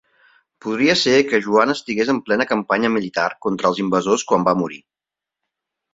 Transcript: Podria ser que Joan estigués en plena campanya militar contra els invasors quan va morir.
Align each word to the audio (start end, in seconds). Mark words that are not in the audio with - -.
Podria 0.65 0.95
ser 1.01 1.13
que 1.31 1.41
Joan 1.47 1.73
estigués 1.75 2.11
en 2.15 2.21
plena 2.29 2.49
campanya 2.53 2.93
militar 2.97 3.29
contra 3.47 3.71
els 3.75 3.83
invasors 3.87 4.29
quan 4.33 4.49
va 4.49 4.57
morir. 4.63 4.85